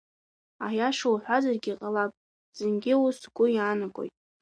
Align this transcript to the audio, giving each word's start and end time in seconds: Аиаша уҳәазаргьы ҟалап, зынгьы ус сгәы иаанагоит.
Аиаша 0.67 1.07
уҳәазаргьы 1.13 1.73
ҟалап, 1.79 2.11
зынгьы 2.57 2.93
ус 3.05 3.15
сгәы 3.23 3.45
иаанагоит. 3.55 4.13